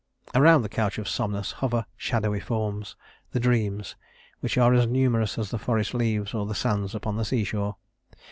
[0.33, 2.95] Around the couch of Somnus hover shadowy forms,
[3.33, 3.95] the Dreams,
[4.39, 7.75] which are as numerous as the forest leaves or the sands upon the seashore.